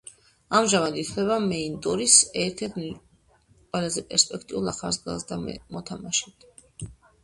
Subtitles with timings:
[0.59, 6.53] ამჟამად ითვლება მეინ-ტურის ერთ-ერთ ყველაზე პერსპექტიულ ახალგაზრდა მოთამაშედ.